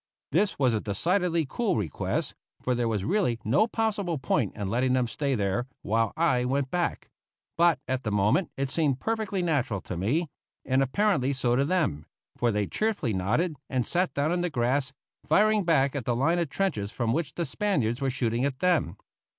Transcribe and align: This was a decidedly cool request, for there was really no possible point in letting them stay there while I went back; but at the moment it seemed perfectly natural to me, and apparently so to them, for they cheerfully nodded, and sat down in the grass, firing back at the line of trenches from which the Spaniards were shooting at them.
This 0.31 0.57
was 0.57 0.73
a 0.73 0.81
decidedly 0.81 1.45
cool 1.47 1.75
request, 1.77 2.33
for 2.59 2.73
there 2.73 2.87
was 2.87 3.03
really 3.03 3.37
no 3.45 3.67
possible 3.67 4.17
point 4.17 4.55
in 4.55 4.67
letting 4.67 4.93
them 4.93 5.05
stay 5.05 5.35
there 5.35 5.67
while 5.83 6.11
I 6.17 6.43
went 6.43 6.71
back; 6.71 7.11
but 7.55 7.77
at 7.87 8.01
the 8.01 8.09
moment 8.11 8.49
it 8.57 8.71
seemed 8.71 8.99
perfectly 8.99 9.43
natural 9.43 9.79
to 9.81 9.95
me, 9.95 10.27
and 10.65 10.81
apparently 10.81 11.33
so 11.33 11.55
to 11.55 11.65
them, 11.65 12.07
for 12.35 12.51
they 12.51 12.65
cheerfully 12.65 13.13
nodded, 13.13 13.55
and 13.69 13.85
sat 13.85 14.11
down 14.15 14.31
in 14.31 14.41
the 14.41 14.49
grass, 14.49 14.91
firing 15.27 15.63
back 15.65 15.95
at 15.95 16.05
the 16.05 16.15
line 16.15 16.39
of 16.39 16.49
trenches 16.49 16.91
from 16.91 17.13
which 17.13 17.35
the 17.35 17.45
Spaniards 17.45 18.01
were 18.01 18.09
shooting 18.09 18.43
at 18.43 18.57
them. 18.57 18.97